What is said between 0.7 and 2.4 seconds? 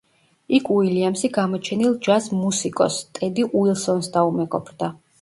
უილიამსი გამოჩენილ ჯაზ